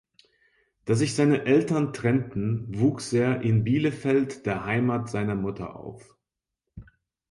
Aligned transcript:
Da 0.85 0.95
sich 0.95 1.13
seine 1.13 1.43
Eltern 1.45 1.93
trennten, 1.93 2.65
wuchs 2.71 3.13
er 3.13 3.41
in 3.43 3.63
Bielefeld, 3.63 4.47
der 4.47 4.65
Heimat 4.65 5.11
seiner 5.11 5.35
Mutter 5.35 5.75
auf. 5.75 6.17